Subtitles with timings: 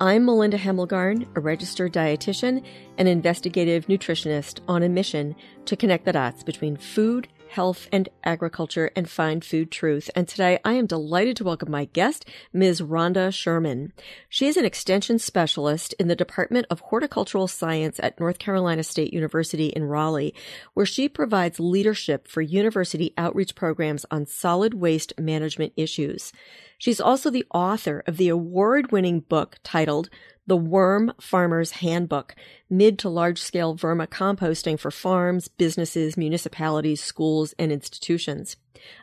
[0.00, 2.62] I'm Melinda Hemmelgarn, a registered dietitian
[2.98, 5.34] and investigative nutritionist on a mission
[5.64, 10.08] to connect the dots between food, health, and agriculture and find food truth.
[10.14, 12.80] And today I am delighted to welcome my guest, Ms.
[12.80, 13.92] Rhonda Sherman.
[14.28, 19.12] She is an extension specialist in the Department of Horticultural Science at North Carolina State
[19.12, 20.32] University in Raleigh,
[20.74, 26.32] where she provides leadership for university outreach programs on solid waste management issues.
[26.78, 30.08] She's also the author of the award winning book titled
[30.46, 32.36] The Worm Farmer's Handbook
[32.70, 38.56] Mid to Large Scale Vermicomposting for Farms, Businesses, Municipalities, Schools, and Institutions.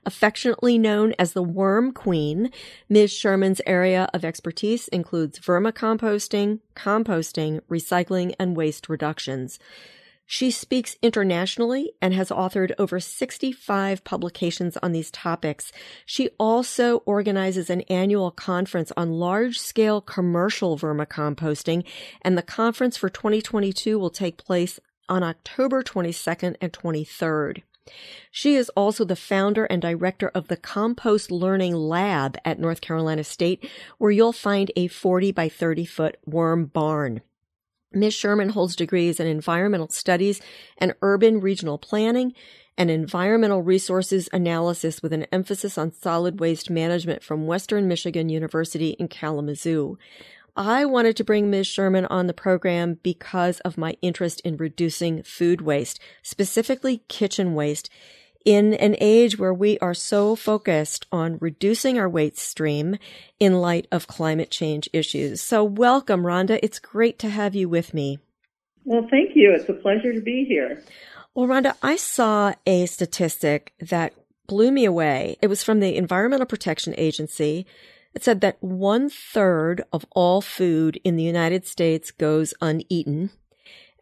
[0.06, 2.50] Affectionately known as the Worm Queen,
[2.88, 3.12] Ms.
[3.12, 9.60] Sherman's area of expertise includes vermicomposting, composting, recycling, and waste reductions.
[10.26, 15.72] She speaks internationally and has authored over 65 publications on these topics.
[16.06, 21.86] She also organizes an annual conference on large scale commercial vermicomposting,
[22.24, 27.62] and the conference for 2022 will take place on October 22nd and 23rd.
[28.32, 33.24] She is also the founder and director of the Compost Learning Lab at North Carolina
[33.24, 37.22] State, where you'll find a 40 by 30 foot worm barn.
[37.96, 38.14] Ms.
[38.14, 40.42] Sherman holds degrees in environmental studies
[40.78, 42.34] and urban regional planning
[42.78, 48.90] and environmental resources analysis with an emphasis on solid waste management from Western Michigan University
[48.92, 49.98] in Kalamazoo.
[50.58, 51.68] I wanted to bring Ms.
[51.68, 57.90] Sherman on the program because of my interest in reducing food waste, specifically kitchen waste,
[58.46, 62.98] in an age where we are so focused on reducing our waste stream
[63.40, 65.42] in light of climate change issues.
[65.42, 66.60] So welcome, Rhonda.
[66.62, 68.20] It's great to have you with me.
[68.86, 69.52] Well, thank you.
[69.52, 70.84] It's a pleasure to be here.
[71.34, 74.14] Well, Rhonda, I saw a statistic that
[74.48, 75.38] blew me away.
[75.42, 77.66] It was from the Environmental Protection Agency.
[78.14, 83.32] It said that one third of all food in the United States goes uneaten.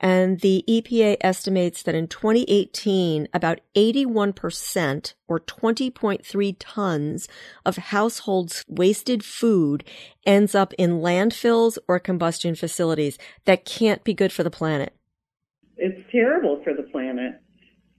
[0.03, 7.27] And the EPA estimates that in 2018, about 81% or 20.3 tons
[7.65, 9.85] of households' wasted food
[10.25, 13.17] ends up in landfills or combustion facilities.
[13.45, 14.93] That can't be good for the planet.
[15.77, 17.41] It's terrible for the planet.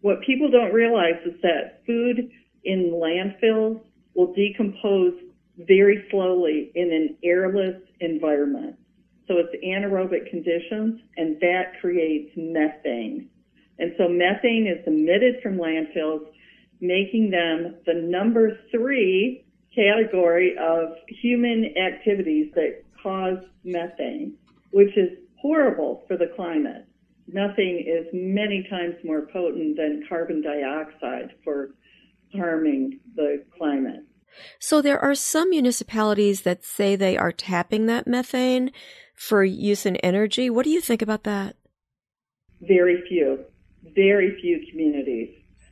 [0.03, 2.31] What people don't realize is that food
[2.65, 3.81] in landfills
[4.15, 5.15] will decompose
[5.56, 8.76] very slowly in an airless environment.
[9.27, 13.29] So it's anaerobic conditions, and that creates methane.
[13.79, 16.27] And so methane is emitted from landfills,
[16.81, 24.34] making them the number three category of human activities that cause methane,
[24.71, 26.87] which is horrible for the climate.
[27.27, 31.71] Methane is many times more potent than carbon dioxide for
[32.34, 34.05] harming the climate.
[34.59, 38.73] So there are some municipalities that say they are tapping that methane,
[39.15, 40.51] for use in energy.
[40.51, 41.57] What do you think about that?
[42.61, 43.45] Very few,
[43.95, 45.31] very few communities.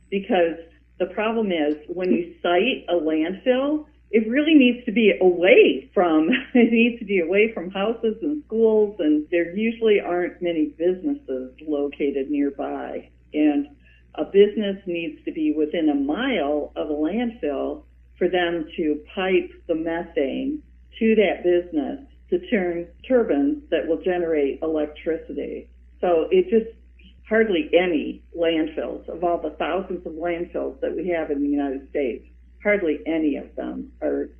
[0.09, 0.57] Because
[0.99, 6.29] the problem is when you site a landfill, it really needs to be away from
[6.53, 11.51] it needs to be away from houses and schools and there usually aren't many businesses
[11.67, 13.67] located nearby and
[14.15, 17.83] a business needs to be within a mile of a landfill
[18.17, 20.61] for them to pipe the methane
[20.99, 21.99] to that business
[22.33, 25.69] to turn turbines that will generate electricity.
[26.01, 26.75] So it just
[27.29, 31.87] hardly any landfills of all the thousands of landfills that we have in the United
[31.91, 32.25] States,
[32.63, 34.31] hardly any of them are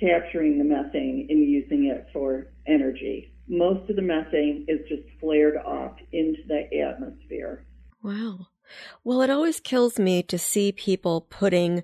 [0.00, 3.30] capturing the methane and using it for energy.
[3.46, 7.66] Most of the methane is just flared off into the atmosphere.
[8.02, 8.46] Wow.
[9.04, 11.82] Well, it always kills me to see people putting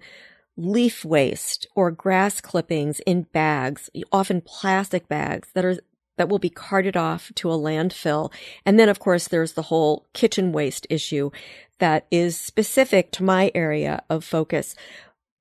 [0.60, 5.78] leaf waste or grass clippings in bags, often plastic bags that are
[6.16, 8.30] that will be carted off to a landfill.
[8.66, 11.30] And then, of course, there's the whole kitchen waste issue
[11.78, 14.74] that is specific to my area of focus.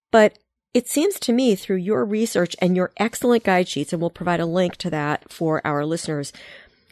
[0.10, 0.39] But
[0.74, 4.39] it seems to me through your research and your excellent guide sheets, and we'll provide
[4.39, 6.31] a link to that for our listeners,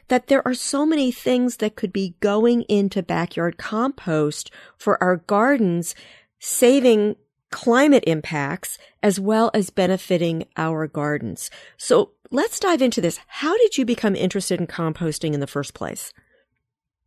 [0.09, 5.15] that there are so many things that could be going into backyard compost for our
[5.15, 5.95] gardens,
[6.39, 7.15] saving
[7.51, 11.49] climate impacts as well as benefiting our gardens.
[11.77, 13.19] So let's dive into this.
[13.27, 16.13] How did you become interested in composting in the first place?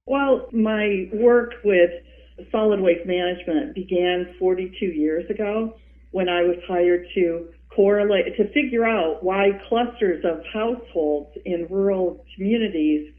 [0.07, 1.91] Well, my work with
[2.51, 5.77] solid waste management began 42 years ago
[6.11, 12.25] when I was hired to correlate, to figure out why clusters of households in rural
[12.35, 13.13] communities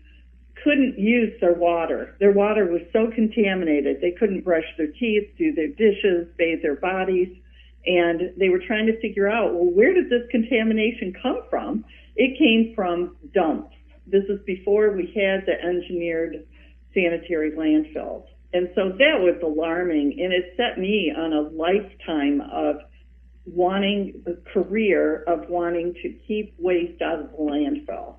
[0.64, 2.16] couldn't use their water.
[2.20, 4.02] Their water was so contaminated.
[4.02, 7.30] They couldn't brush their teeth, do their dishes, bathe their bodies.
[7.86, 11.84] And they were trying to figure out, well, where did this contamination come from?
[12.16, 13.76] It came from dumps.
[14.06, 16.46] This is before we had the engineered
[16.94, 18.26] sanitary landfills.
[18.54, 22.82] And so that was alarming and it set me on a lifetime of
[23.46, 28.16] wanting the career of wanting to keep waste out of the landfill.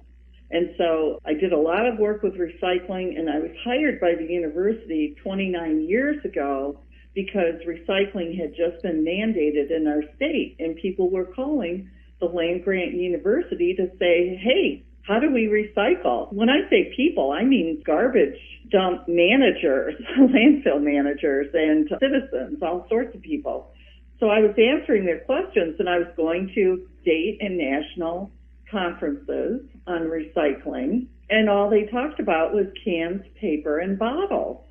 [0.52, 4.14] And so I did a lot of work with recycling and I was hired by
[4.14, 6.78] the university 29 years ago
[7.14, 11.90] because recycling had just been mandated in our state and people were calling
[12.20, 16.32] the land grant university to say, hey, how do we recycle?
[16.32, 18.38] When I say people, I mean garbage
[18.70, 23.72] dump managers, landfill managers, and citizens, all sorts of people.
[24.20, 28.31] So I was answering their questions and I was going to state and national
[28.73, 34.65] conferences on recycling, and all they talked about was cans, paper, and bottles.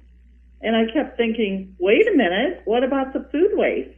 [0.61, 3.97] And I kept thinking, wait a minute, what about the food waste?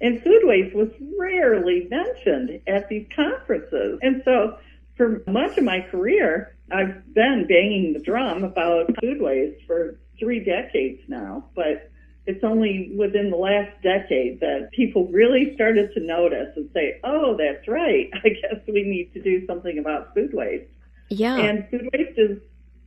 [0.00, 0.88] And food waste was
[1.18, 3.98] rarely mentioned at these conferences.
[4.02, 4.58] And so
[4.96, 10.44] for much of my career, I've been banging the drum about food waste for three
[10.44, 11.90] decades now, but
[12.26, 17.36] it's only within the last decade that people really started to notice and say, oh,
[17.38, 18.10] that's right.
[18.24, 20.70] I guess we need to do something about food waste.
[21.08, 21.36] Yeah.
[21.36, 22.38] And food waste is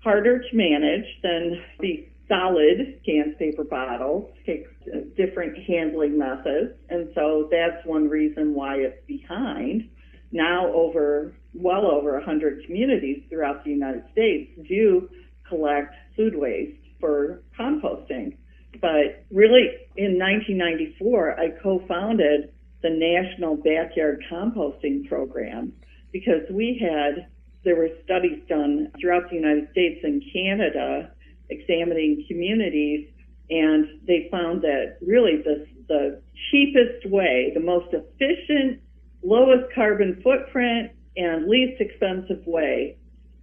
[0.03, 4.69] harder to manage than the solid cans, paper bottles, takes
[5.15, 6.73] different handling methods.
[6.89, 9.89] And so that's one reason why it's behind.
[10.31, 15.09] Now over, well over 100 communities throughout the United States do
[15.47, 18.35] collect food waste for composting.
[18.81, 25.73] But really, in 1994, I co-founded the National Backyard Composting Program
[26.11, 27.27] because we had,
[27.63, 31.11] there were studies done throughout the United States and Canada
[31.49, 33.09] examining communities,
[33.49, 38.81] and they found that really the, the cheapest way, the most efficient,
[39.23, 42.98] lowest carbon footprint, and least expensive way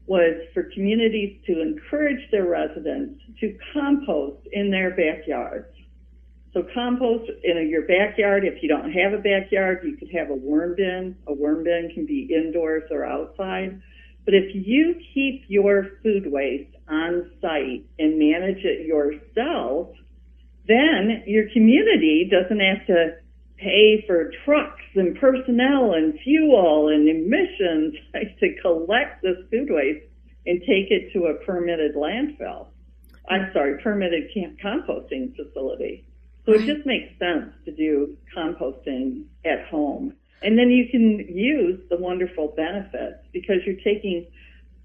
[0.06, 5.66] was for communities to encourage their residents to compost in their backyards.
[6.52, 8.44] So compost in your backyard.
[8.44, 11.16] If you don't have a backyard, you could have a worm bin.
[11.26, 13.82] A worm bin can be indoors or outside.
[14.24, 19.88] But if you keep your food waste on site and manage it yourself,
[20.66, 23.16] then your community doesn't have to
[23.58, 27.94] pay for trucks and personnel and fuel and emissions
[28.40, 30.06] to collect this food waste
[30.46, 32.68] and take it to a permitted landfill.
[33.28, 34.30] I'm sorry, permitted
[34.62, 36.06] composting facility.
[36.44, 40.14] So it just makes sense to do composting at home.
[40.42, 44.28] And then you can use the wonderful benefits because you're taking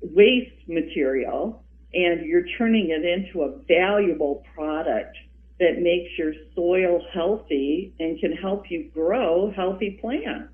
[0.01, 1.63] waste material
[1.93, 5.15] and you're turning it into a valuable product
[5.61, 10.51] that makes your soil healthy and can help you grow healthy plants.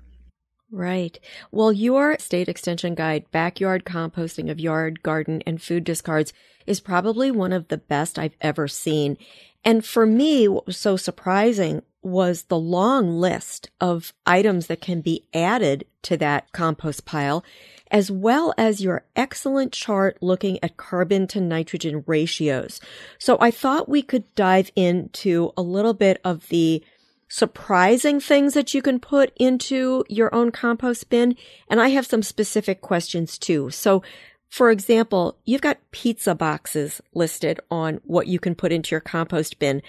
[0.70, 1.18] Right.
[1.50, 6.34] Well, your state extension guide, Backyard Composting of Yard, Garden, and Food Discards,
[6.66, 9.16] is probably one of the best I've ever seen.
[9.64, 15.00] And for me, what was so surprising was the long list of items that can
[15.00, 17.44] be added to that compost pile
[17.90, 22.80] as well as your excellent chart looking at carbon to nitrogen ratios.
[23.18, 26.84] So I thought we could dive into a little bit of the
[27.28, 31.36] surprising things that you can put into your own compost bin.
[31.68, 33.70] And I have some specific questions too.
[33.70, 34.02] So
[34.50, 39.58] for example, you've got pizza boxes listed on what you can put into your compost
[39.58, 39.82] bin.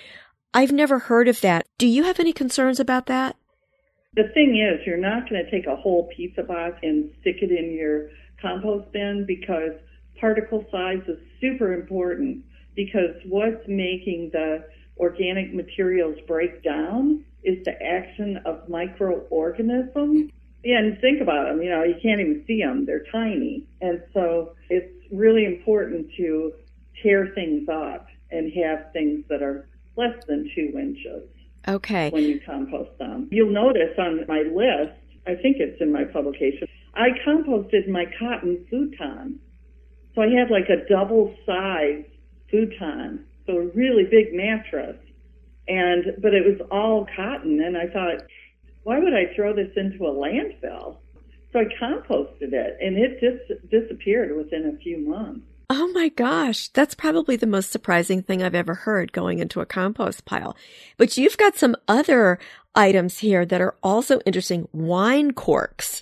[0.54, 1.68] I've never heard of that.
[1.78, 3.36] Do you have any concerns about that?
[4.16, 7.52] The thing is, you're not going to take a whole pizza box and stick it
[7.52, 8.10] in your
[8.42, 9.74] compost bin because
[10.20, 12.44] particle size is super important
[12.76, 14.66] because what's making the
[14.98, 20.32] organic materials break down is the action of microorganisms.
[20.66, 21.62] And think about them.
[21.62, 26.52] You know, you can't even see them; they're tiny, and so it's really important to
[27.02, 29.69] tear things up and have things that are
[30.00, 31.28] less than two inches.
[31.68, 32.10] Okay.
[32.10, 33.28] When you compost them.
[33.32, 38.66] You'll notice on my list, I think it's in my publication, I composted my cotton
[38.70, 39.40] futon.
[40.16, 42.06] So I had like a double size
[42.50, 44.98] futon, so a really big mattress.
[45.68, 48.26] And, but it was all cotton and I thought,
[48.84, 50.98] why would I throw this into a landfill?
[51.52, 55.46] So I composted it and it just disappeared within a few months.
[55.72, 59.68] Oh my gosh, that's probably the most surprising thing I've ever heard going into a
[59.68, 60.58] compost pile.
[60.98, 62.40] But you've got some other
[62.74, 64.68] items here that are also interesting.
[64.72, 66.02] Wine corks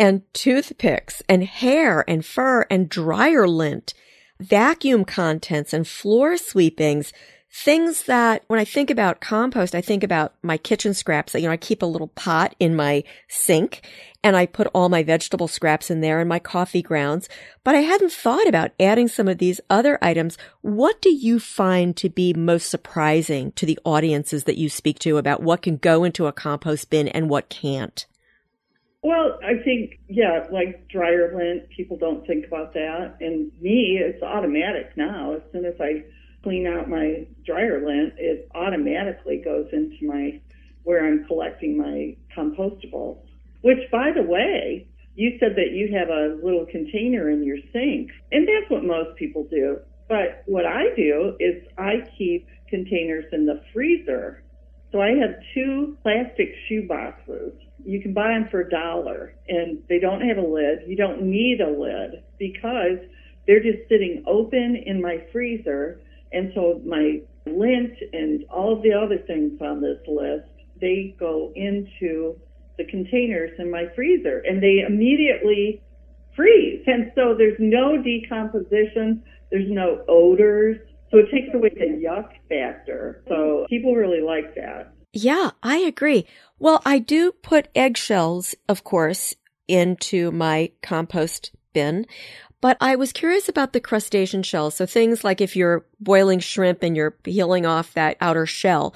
[0.00, 3.94] and toothpicks and hair and fur and dryer lint,
[4.40, 7.12] vacuum contents and floor sweepings
[7.56, 11.32] things that when I think about compost, I think about my kitchen scraps.
[11.32, 13.88] that, You know, I keep a little pot in my sink
[14.24, 17.28] and I put all my vegetable scraps in there and my coffee grounds.
[17.62, 20.36] But I hadn't thought about adding some of these other items.
[20.62, 25.16] What do you find to be most surprising to the audiences that you speak to
[25.16, 28.04] about what can go into a compost bin and what can't?
[29.02, 33.18] Well, I think, yeah, like dryer lint, people don't think about that.
[33.20, 35.34] And me, it's automatic now.
[35.34, 36.02] As soon as I
[36.44, 40.40] clean out my dryer lint, it automatically goes into my
[40.84, 43.18] where I'm collecting my compostables.
[43.62, 44.86] Which, by the way,
[45.16, 49.16] you said that you have a little container in your sink, and that's what most
[49.16, 49.78] people do.
[50.08, 54.42] But what I do is I keep containers in the freezer.
[54.92, 57.52] So I have two plastic shoe boxes.
[57.84, 60.80] You can buy them for a dollar, and they don't have a lid.
[60.86, 62.98] You don't need a lid because
[63.46, 66.00] they're just sitting open in my freezer
[66.32, 70.48] and so my lint and all of the other things on this list,
[70.80, 72.38] they go into
[72.78, 75.82] the containers in my freezer and they immediately
[76.34, 76.82] freeze.
[76.86, 80.78] And so there's no decomposition, there's no odors.
[81.10, 83.22] So it takes away the yuck factor.
[83.28, 84.92] So people really like that.
[85.12, 86.26] Yeah, I agree.
[86.58, 89.34] Well, I do put eggshells, of course,
[89.68, 92.06] into my compost bin.
[92.64, 94.76] But I was curious about the crustacean shells.
[94.76, 98.94] So things like if you're boiling shrimp and you're peeling off that outer shell,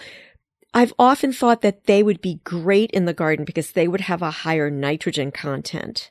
[0.73, 4.23] I've often thought that they would be great in the garden because they would have
[4.23, 6.11] a higher nitrogen content.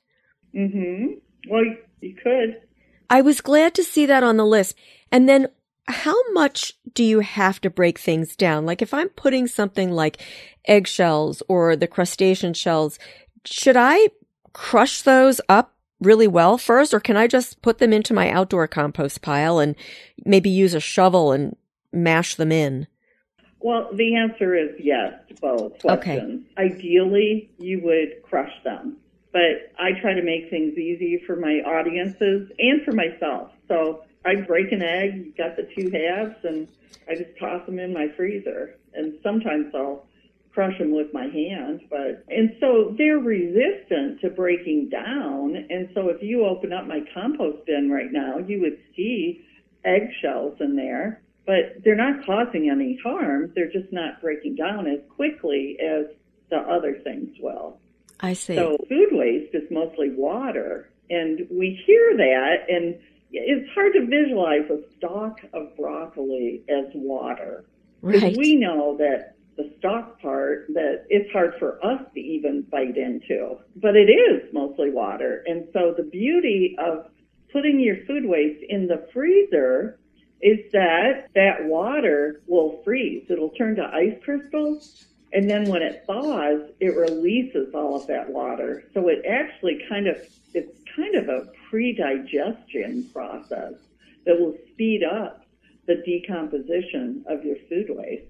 [0.55, 1.13] Mm-hmm.
[1.49, 1.63] Well,
[1.99, 2.61] you could.
[3.09, 4.75] I was glad to see that on the list.
[5.11, 5.47] And then
[5.87, 8.67] how much do you have to break things down?
[8.67, 10.21] Like if I'm putting something like
[10.65, 12.99] eggshells or the crustacean shells,
[13.45, 14.09] should I
[14.53, 18.67] crush those up really well first, or can I just put them into my outdoor
[18.67, 19.75] compost pile and
[20.25, 21.55] maybe use a shovel and
[21.91, 22.87] mash them in?
[23.59, 26.45] Well, the answer is yes to both questions.
[26.57, 26.65] Okay.
[26.65, 28.97] Ideally, you would crush them,
[29.31, 33.51] but I try to make things easy for my audiences and for myself.
[33.67, 36.67] So I break an egg, you got the two halves, and
[37.09, 38.75] I just toss them in my freezer.
[38.93, 40.05] And sometimes I'll
[40.57, 45.55] crush them with my hand, but and so they're resistant to breaking down.
[45.69, 49.45] And so if you open up my compost bin right now, you would see
[49.85, 53.51] eggshells in there, but they're not causing any harm.
[53.53, 56.07] They're just not breaking down as quickly as
[56.49, 57.77] the other things will.
[58.19, 58.55] I see.
[58.55, 62.95] So food waste is mostly water, and we hear that, and
[63.31, 67.63] it's hard to visualize a stalk of broccoli as water.
[68.01, 68.35] Right.
[68.35, 73.57] We know that the stock part that it's hard for us to even bite into.
[73.75, 75.43] But it is mostly water.
[75.47, 77.07] And so the beauty of
[77.51, 79.99] putting your food waste in the freezer
[80.41, 83.25] is that that water will freeze.
[83.29, 85.05] It'll turn to ice crystals.
[85.33, 88.83] And then when it thaws, it releases all of that water.
[88.93, 90.17] So it actually kind of,
[90.53, 93.73] it's kind of a pre-digestion process
[94.25, 95.43] that will speed up
[95.87, 98.25] the decomposition of your food waste.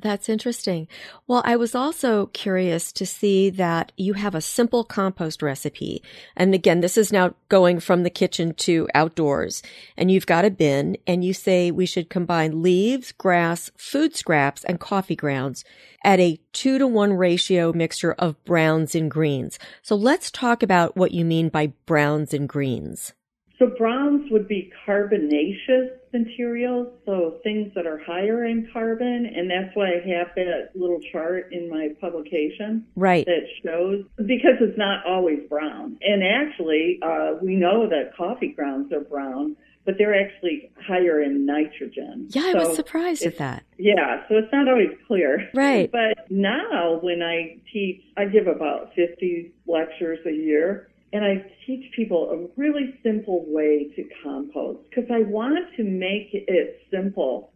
[0.00, 0.86] That's interesting.
[1.26, 6.02] Well, I was also curious to see that you have a simple compost recipe.
[6.36, 9.62] And again, this is now going from the kitchen to outdoors.
[9.96, 14.62] And you've got a bin and you say we should combine leaves, grass, food scraps,
[14.64, 15.64] and coffee grounds
[16.04, 19.58] at a two to one ratio mixture of browns and greens.
[19.82, 23.14] So let's talk about what you mean by browns and greens.
[23.58, 29.74] So browns would be carbonaceous materials, so things that are higher in carbon, and that's
[29.74, 32.86] why I have that little chart in my publication.
[32.94, 33.26] Right.
[33.26, 35.98] That shows, because it's not always brown.
[36.02, 41.44] And actually, uh, we know that coffee grounds are brown, but they're actually higher in
[41.44, 42.28] nitrogen.
[42.30, 43.64] Yeah, I was surprised at that.
[43.76, 45.50] Yeah, so it's not always clear.
[45.52, 45.90] Right.
[45.90, 51.90] But now when I teach, I give about 50 lectures a year and I teach
[51.96, 57.52] people a really simple way to compost because I want to make it simple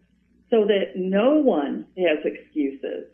[0.50, 3.06] so that no one has excuses.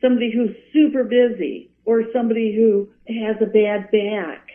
[0.00, 4.46] Somebody who's super busy or somebody who has a bad back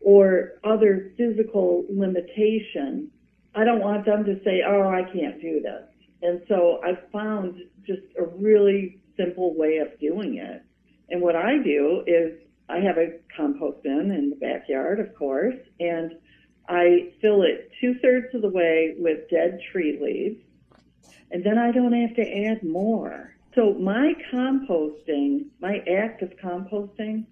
[0.00, 3.10] or other physical limitation.
[3.54, 5.84] I don't want them to say, oh, I can't do this.
[6.22, 10.62] And so I found just a really simple way of doing it.
[11.10, 12.38] And what I do is
[12.72, 16.12] I have a compost bin in the backyard, of course, and
[16.68, 20.42] I fill it two thirds of the way with dead tree leaves,
[21.30, 23.34] and then I don't have to add more.
[23.54, 27.26] So my composting, my act of composting,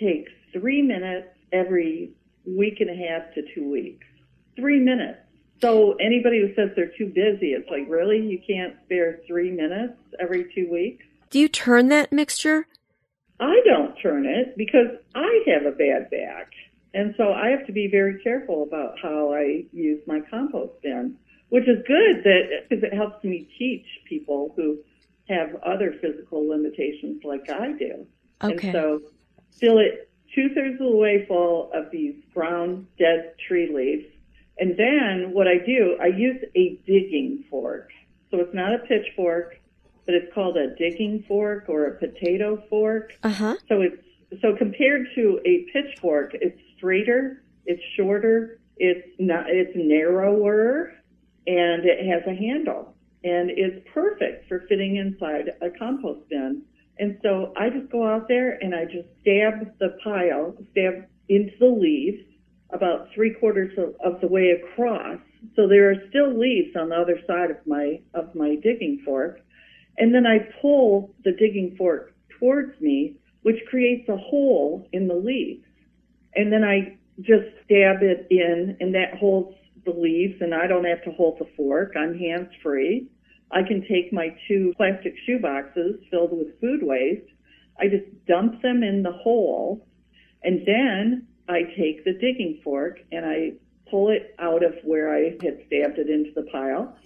[0.00, 2.10] takes three minutes every
[2.44, 4.06] week and a half to two weeks.
[4.56, 5.20] Three minutes.
[5.60, 8.18] So anybody who says they're too busy, it's like, really?
[8.18, 11.04] You can't spare three minutes every two weeks?
[11.30, 12.66] Do you turn that mixture?
[13.42, 16.52] I don't turn it because I have a bad back.
[16.94, 21.16] And so I have to be very careful about how I use my compost bin,
[21.48, 24.78] which is good that because it helps me teach people who
[25.28, 28.06] have other physical limitations like I do.
[28.44, 28.68] Okay.
[28.68, 29.00] And so
[29.58, 34.06] fill it two thirds of the way full of these brown dead tree leaves.
[34.58, 37.90] And then what I do, I use a digging fork.
[38.30, 39.56] So it's not a pitchfork,
[40.06, 43.12] but it's called a digging fork or a potato fork.
[43.22, 43.56] Uh huh.
[43.68, 44.02] So it's
[44.40, 50.94] so compared to a pitchfork, it's straighter, it's shorter, it's not, it's narrower,
[51.46, 52.94] and it has a handle,
[53.24, 56.62] and it's perfect for fitting inside a compost bin.
[56.98, 61.52] And so I just go out there and I just stab the pile, stab into
[61.58, 62.22] the leaves
[62.70, 65.18] about three quarters of, of the way across.
[65.56, 69.40] So there are still leaves on the other side of my of my digging fork.
[69.98, 75.14] And then I pull the digging fork towards me, which creates a hole in the
[75.14, 75.64] leaves.
[76.34, 80.84] And then I just stab it in and that holds the leaves and I don't
[80.84, 81.92] have to hold the fork.
[81.96, 83.08] I'm hands free.
[83.50, 87.30] I can take my two plastic shoe boxes filled with food waste.
[87.78, 89.86] I just dump them in the hole
[90.42, 93.52] and then I take the digging fork and I
[93.90, 96.96] pull it out of where I had stabbed it into the pile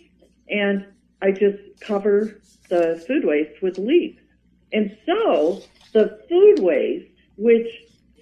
[0.49, 0.87] and
[1.23, 4.21] I just cover the food waste with leaves.
[4.73, 7.69] And so the food waste, which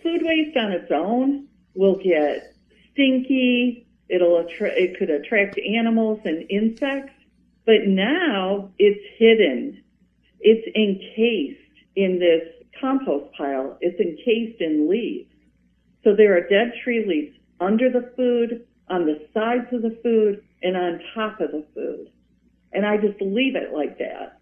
[0.03, 2.55] food waste on its own will get
[2.93, 7.15] stinky, it'll attra- it could attract animals and insects,
[7.67, 9.83] but now it's hidden.
[10.41, 11.61] It's encased
[11.97, 12.43] in this
[12.81, 13.79] compost pile.
[13.81, 15.31] It's encased in leaves.
[16.03, 20.45] So there are dead tree leaves under the food, on the sides of the food,
[20.63, 22.11] and on top of the food.
[22.75, 24.41] And I just leave it like that.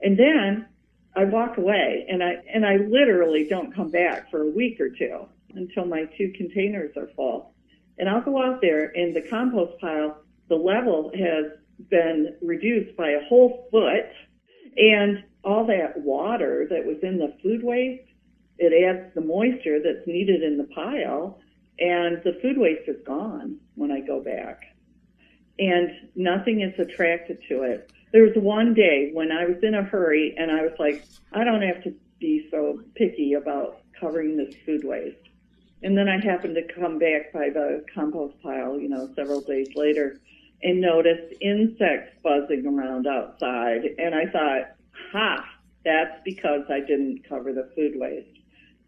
[0.00, 0.66] And then
[1.14, 4.90] I walk away and I, and I literally don't come back for a week or
[4.90, 7.54] two until my two containers are full.
[7.98, 11.46] And I'll go out there and the compost pile, the level has
[11.90, 14.10] been reduced by a whole foot
[14.76, 18.08] and all that water that was in the food waste,
[18.58, 21.38] it adds the moisture that's needed in the pile
[21.78, 24.62] and the food waste is gone when I go back.
[25.58, 27.90] And nothing is attracted to it.
[28.12, 31.44] There was one day when I was in a hurry and I was like, I
[31.44, 35.16] don't have to be so picky about covering this food waste.
[35.82, 39.68] And then I happened to come back by the compost pile, you know, several days
[39.74, 40.20] later
[40.62, 43.84] and noticed insects buzzing around outside.
[43.98, 44.74] And I thought,
[45.12, 45.44] ha,
[45.84, 48.40] that's because I didn't cover the food waste.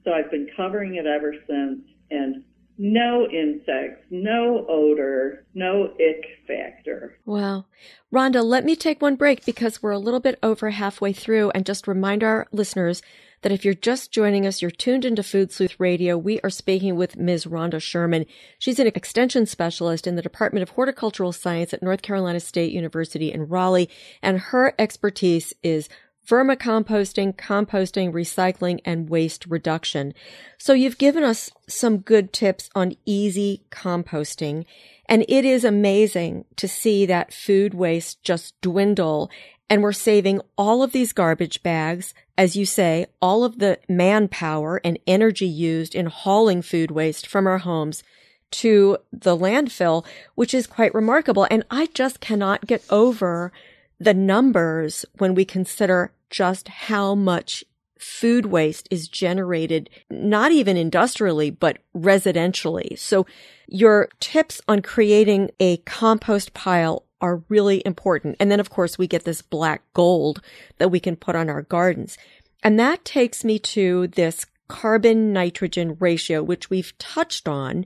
[0.05, 2.43] So I've been covering it ever since and
[2.79, 7.19] no insects, no odor, no ick factor.
[7.27, 7.67] Wow.
[8.13, 11.67] Rhonda, let me take one break because we're a little bit over halfway through and
[11.67, 13.03] just remind our listeners
[13.43, 16.19] that if you're just joining us, you're tuned into Food Sleuth Radio.
[16.19, 17.47] We are speaking with Ms.
[17.47, 18.27] Rhonda Sherman.
[18.59, 23.33] She's an extension specialist in the Department of Horticultural Science at North Carolina State University
[23.33, 23.91] in Raleigh,
[24.23, 25.89] and her expertise is
[26.29, 30.13] vermicomposting, composting, recycling, and waste reduction.
[30.59, 34.67] So you've given us some good tips on easy composting.
[35.07, 39.31] And it is amazing to see that food waste just dwindle.
[39.71, 44.81] And we're saving all of these garbage bags, as you say, all of the manpower
[44.85, 48.03] and energy used in hauling food waste from our homes
[48.51, 51.47] to the landfill, which is quite remarkable.
[51.51, 53.53] And I just cannot get over
[54.01, 57.65] the numbers when we consider just how much
[57.99, 62.99] food waste is generated, not even industrially, but residentially.
[62.99, 63.27] So
[63.67, 68.37] your tips on creating a compost pile are really important.
[68.39, 70.41] And then of course we get this black gold
[70.79, 72.17] that we can put on our gardens.
[72.63, 77.85] And that takes me to this carbon nitrogen ratio, which we've touched on.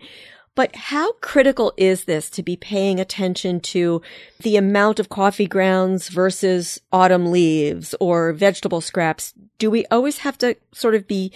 [0.54, 4.02] But how critical is this to be paying attention to
[4.40, 9.32] the amount of coffee grounds versus autumn leaves or vegetable scraps?
[9.58, 11.32] Do we always have to sort of be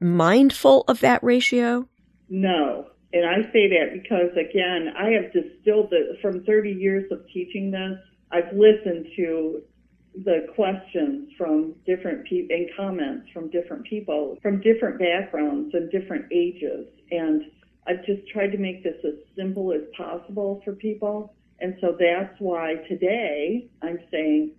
[0.00, 1.88] mindful of that ratio?
[2.28, 2.86] No.
[3.12, 7.72] And I say that because, again, I have distilled it from 30 years of teaching
[7.72, 7.98] this.
[8.30, 9.62] I've listened to
[10.24, 16.26] the questions from different people and comments from different people from different backgrounds and different
[16.32, 16.86] ages.
[17.10, 17.42] And
[17.86, 21.34] I've just tried to make this as simple as possible for people.
[21.60, 24.52] And so that's why today I'm saying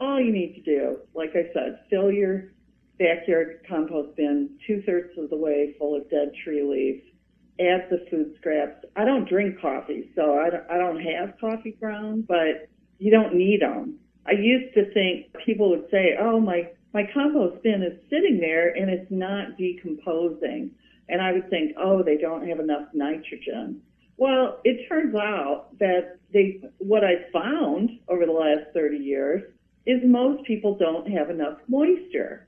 [0.00, 2.52] all you need to do, like I said, fill your
[2.98, 7.04] backyard compost bin two thirds of the way full of dead tree leaves.
[7.60, 8.84] Add the food scraps.
[8.96, 13.34] I don't drink coffee, so I don't, I don't have coffee grounds, but you don't
[13.34, 13.98] need them.
[14.26, 18.70] I used to think people would say, "Oh, my my compost bin is sitting there
[18.70, 20.70] and it's not decomposing,"
[21.08, 23.82] and I would think, "Oh, they don't have enough nitrogen."
[24.16, 29.42] Well, it turns out that they what I found over the last 30 years
[29.86, 32.46] is most people don't have enough moisture.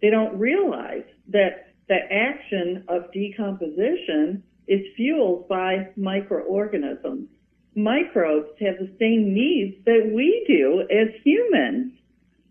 [0.00, 7.28] They don't realize that the action of decomposition is fueled by microorganisms.
[7.74, 11.92] Microbes have the same needs that we do as humans.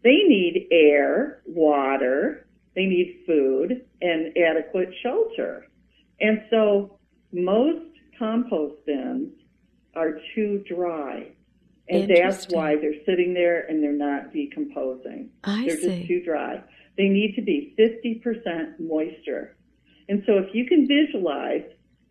[0.03, 5.67] They need air, water, they need food, and adequate shelter.
[6.19, 6.97] And so
[7.31, 7.85] most
[8.17, 9.33] compost bins
[9.95, 11.27] are too dry.
[11.89, 15.29] And that's why they're sitting there and they're not decomposing.
[15.43, 15.97] I they're see.
[15.97, 16.63] just too dry.
[16.97, 19.57] They need to be 50% moisture.
[20.07, 21.63] And so if you can visualize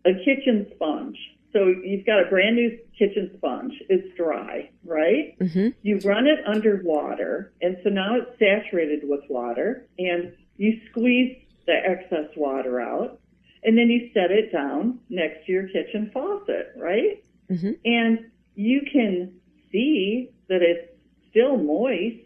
[0.05, 1.16] a kitchen sponge,
[1.52, 5.38] so you've got a brand new kitchen sponge, it's dry, right?
[5.38, 5.68] Mm-hmm.
[5.82, 11.36] You run it under water, and so now it's saturated with water, and you squeeze
[11.66, 13.20] the excess water out,
[13.62, 17.22] and then you set it down next to your kitchen faucet, right?
[17.50, 17.72] Mm-hmm.
[17.84, 19.40] And you can
[19.72, 20.92] see that it's
[21.30, 22.18] still moist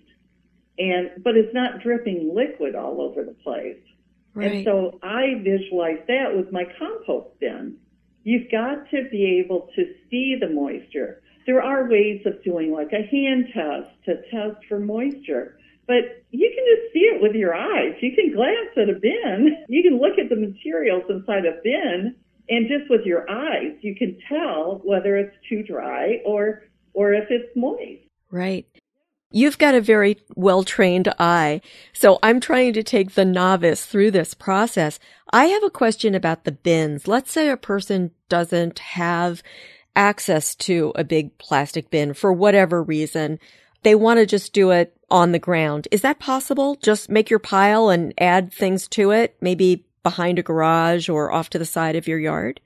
[0.78, 3.78] and but it's not dripping liquid all over the place.
[4.34, 4.52] Right.
[4.52, 7.76] And so I visualize that with my compost bin.
[8.24, 11.22] You've got to be able to see the moisture.
[11.46, 16.50] There are ways of doing like a hand test to test for moisture, but you
[16.54, 17.94] can just see it with your eyes.
[18.00, 19.64] You can glance at a bin.
[19.68, 22.16] You can look at the materials inside a bin
[22.48, 27.24] and just with your eyes, you can tell whether it's too dry or or if
[27.30, 28.02] it's moist.
[28.30, 28.66] Right.
[29.34, 31.60] You've got a very well trained eye.
[31.92, 35.00] So I'm trying to take the novice through this process.
[35.32, 37.08] I have a question about the bins.
[37.08, 39.42] Let's say a person doesn't have
[39.96, 43.40] access to a big plastic bin for whatever reason.
[43.82, 45.88] They want to just do it on the ground.
[45.90, 46.76] Is that possible?
[46.76, 51.50] Just make your pile and add things to it, maybe behind a garage or off
[51.50, 52.60] to the side of your yard?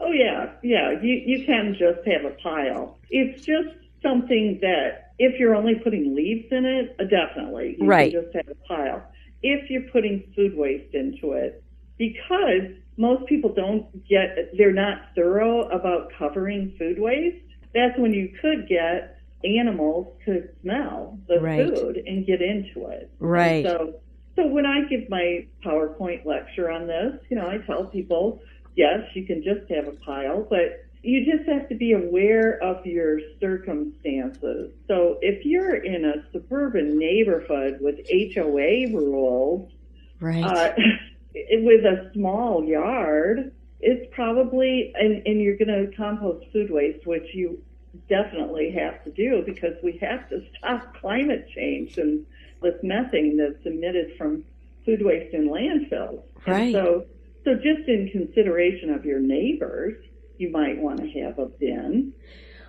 [0.00, 1.00] Oh yeah, yeah.
[1.00, 2.98] You you can just have a pile.
[3.08, 3.68] It's just
[4.02, 8.12] something that if you're only putting leaves in it, uh, definitely you right.
[8.12, 9.02] just have a pile.
[9.42, 11.62] If you're putting food waste into it,
[11.98, 17.44] because most people don't get, they're not thorough about covering food waste.
[17.74, 21.74] That's when you could get animals to smell the right.
[21.74, 23.10] food and get into it.
[23.18, 23.64] Right.
[23.64, 24.00] And so,
[24.34, 28.40] so when I give my PowerPoint lecture on this, you know, I tell people,
[28.76, 32.84] yes, you can just have a pile, but you just have to be aware of
[32.84, 34.72] your circumstances.
[34.88, 39.70] So if you're in a suburban neighborhood with HOA rules,
[40.18, 40.42] right.
[40.42, 40.72] uh,
[41.34, 47.32] with a small yard, it's probably, and, and you're going to compost food waste, which
[47.34, 47.62] you
[48.08, 52.26] definitely have to do because we have to stop climate change and
[52.62, 54.42] this methane that's emitted from
[54.84, 56.22] food waste in landfills.
[56.48, 56.62] Right.
[56.62, 57.04] And so,
[57.44, 60.02] so just in consideration of your neighbors,
[60.38, 62.12] you might want to have a bin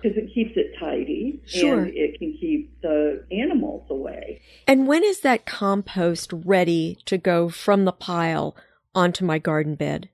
[0.02, 1.82] because it keeps it tidy sure.
[1.82, 4.40] and it can keep the animals away.
[4.66, 8.56] And when is that compost ready to go from the pile
[8.94, 10.08] onto my garden bed?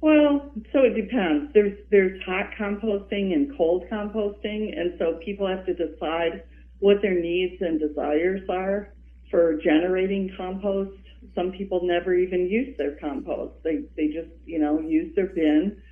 [0.00, 1.52] Well, so it depends.
[1.54, 6.44] There's there's hot composting and cold composting, and so people have to decide
[6.78, 8.94] what their needs and desires are
[9.30, 10.96] for generating compost.
[11.34, 13.54] Some people never even use their compost.
[13.64, 15.82] They they just you know use their bin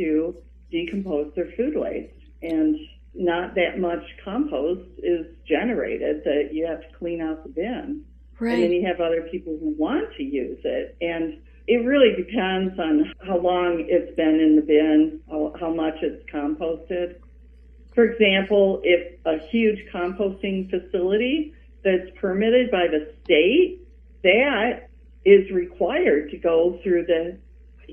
[0.00, 0.34] to
[0.70, 2.76] decompose their food waste, and
[3.14, 8.04] not that much compost is generated that you have to clean out the bin.
[8.38, 8.54] Right.
[8.54, 12.78] And then you have other people who want to use it, and it really depends
[12.78, 17.16] on how long it's been in the bin, how, how much it's composted.
[17.94, 23.80] For example, if a huge composting facility that's permitted by the state,
[24.22, 24.88] that
[25.24, 27.38] is required to go through the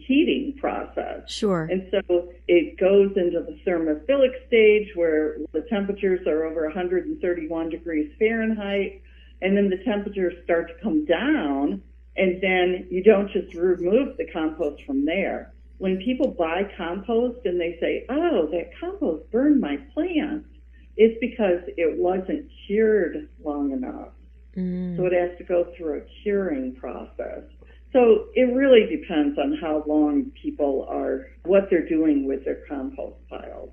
[0.05, 1.29] heating process.
[1.29, 1.63] Sure.
[1.63, 8.12] And so it goes into the thermophilic stage where the temperatures are over 131 degrees
[8.19, 9.01] Fahrenheit,
[9.41, 11.81] and then the temperatures start to come down
[12.17, 15.53] and then you don't just remove the compost from there.
[15.77, 20.49] When people buy compost and they say, oh, that compost burned my plants,
[20.95, 24.10] it's because it wasn't cured long enough.
[24.55, 24.97] Mm.
[24.97, 27.16] So it has to go through a curing process.
[27.97, 33.15] So it really depends on how long people are what they're doing with their compost
[33.27, 33.71] piles.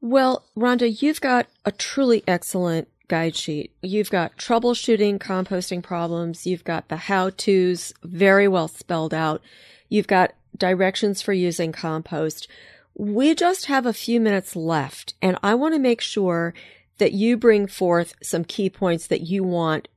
[0.00, 3.72] Well, Rhonda, you've got a truly excellent guide sheet.
[3.82, 6.46] You've got troubleshooting composting problems.
[6.46, 9.42] You've got the how to's very well spelled out.
[9.88, 12.46] You've got directions for using compost.
[12.94, 16.54] We just have a few minutes left and I want to make sure
[16.98, 19.88] that you bring forth some key points that you want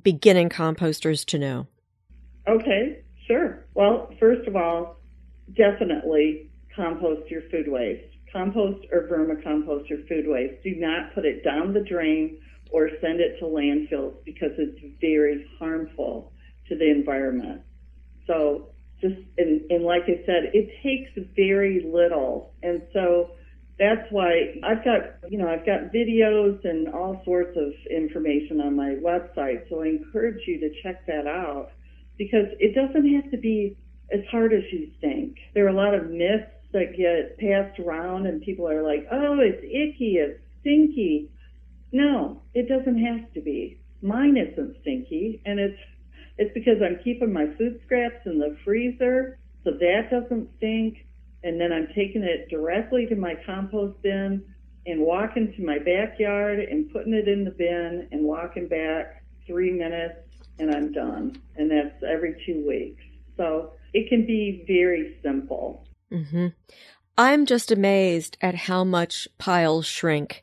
[0.00, 1.66] beginning composters to know.
[2.46, 3.66] Okay, sure.
[3.74, 4.96] Well, first of all,
[5.56, 8.14] definitely compost your food waste.
[8.32, 10.62] Compost or vermicompost your food waste.
[10.64, 15.46] Do not put it down the drain or send it to landfills because it's very
[15.58, 16.32] harmful
[16.68, 17.62] to the environment.
[18.26, 22.52] So just, and, and like I said, it takes very little.
[22.62, 23.30] And so
[23.78, 28.76] that's why I've got, you know, I've got videos and all sorts of information on
[28.76, 29.68] my website.
[29.70, 31.70] So I encourage you to check that out
[32.18, 33.76] because it doesn't have to be
[34.12, 35.36] as hard as you think.
[35.54, 39.38] There are a lot of myths that get passed around and people are like, oh,
[39.40, 41.30] it's icky, it's stinky.
[41.92, 43.80] No, it doesn't have to be.
[44.02, 45.78] Mine isn't stinky and it's
[46.36, 51.04] it's because I'm keeping my food scraps in the freezer so that doesn't stink
[51.42, 54.44] and then I'm taking it directly to my compost bin
[54.86, 59.72] and walking to my backyard and putting it in the bin and walking back 3
[59.72, 60.27] minutes
[60.58, 61.40] and I'm done.
[61.56, 63.02] And that's every 2 weeks.
[63.36, 65.86] So it can be very simple.
[66.12, 66.48] Mm-hmm.
[67.16, 70.42] I'm just amazed at how much piles shrink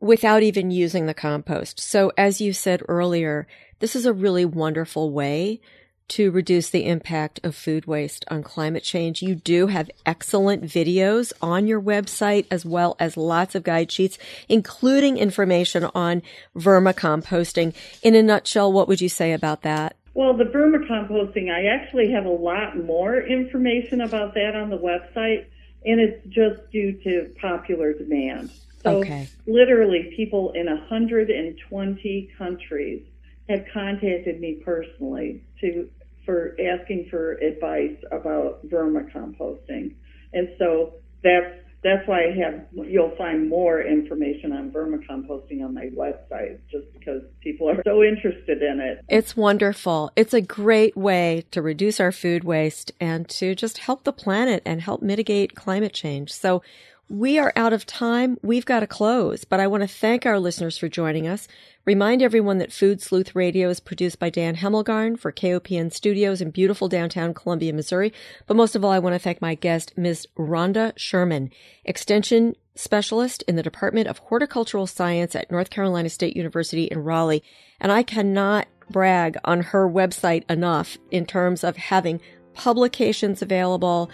[0.00, 1.80] without even using the compost.
[1.80, 3.46] So as you said earlier,
[3.80, 5.60] this is a really wonderful way
[6.08, 9.22] to reduce the impact of food waste on climate change.
[9.22, 14.18] You do have excellent videos on your website as well as lots of guide sheets,
[14.48, 16.22] including information on
[16.56, 17.74] vermicomposting.
[18.02, 19.96] In a nutshell, what would you say about that?
[20.14, 25.44] Well, the vermicomposting, I actually have a lot more information about that on the website,
[25.84, 28.50] and it's just due to popular demand.
[28.82, 29.28] So okay.
[29.46, 33.02] literally people in 120 countries
[33.48, 35.88] have contacted me personally to
[36.24, 39.94] for asking for advice about vermicomposting.
[40.32, 45.88] And so that's that's why I have you'll find more information on vermicomposting on my
[45.96, 49.04] website just because people are so interested in it.
[49.08, 50.10] It's wonderful.
[50.16, 54.62] It's a great way to reduce our food waste and to just help the planet
[54.66, 56.32] and help mitigate climate change.
[56.32, 56.60] So
[57.08, 58.36] we are out of time.
[58.42, 61.46] We've got to close, but I want to thank our listeners for joining us.
[61.84, 66.50] Remind everyone that Food Sleuth Radio is produced by Dan Hemmelgarn for KOPN Studios in
[66.50, 68.12] beautiful downtown Columbia, Missouri.
[68.48, 70.26] But most of all, I want to thank my guest, Ms.
[70.36, 71.50] Rhonda Sherman,
[71.84, 77.44] Extension Specialist in the Department of Horticultural Science at North Carolina State University in Raleigh.
[77.80, 82.20] And I cannot brag on her website enough in terms of having
[82.54, 84.10] publications available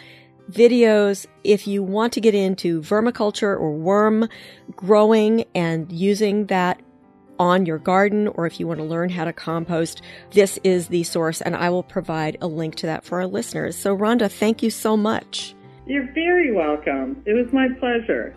[0.50, 4.28] videos if you want to get into vermiculture or worm
[4.74, 6.81] growing and using that
[7.38, 11.02] on your garden or if you want to learn how to compost, this is the
[11.02, 13.76] source and I will provide a link to that for our listeners.
[13.76, 15.55] So Rhonda, thank you so much.
[15.87, 17.22] You're very welcome.
[17.26, 18.37] It was my pleasure.